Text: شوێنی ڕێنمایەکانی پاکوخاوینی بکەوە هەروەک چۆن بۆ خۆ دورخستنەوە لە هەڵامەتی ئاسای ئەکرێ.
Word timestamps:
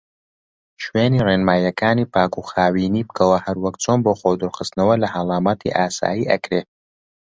شوێنی 0.83 1.23
ڕێنمایەکانی 1.27 2.09
پاکوخاوینی 2.13 3.07
بکەوە 3.09 3.37
هەروەک 3.45 3.75
چۆن 3.83 3.99
بۆ 4.05 4.13
خۆ 4.19 4.29
دورخستنەوە 4.41 4.95
لە 5.03 5.07
هەڵامەتی 5.15 5.75
ئاسای 5.77 6.27
ئەکرێ. 6.31 6.61